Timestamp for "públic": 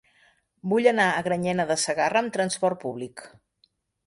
2.87-3.25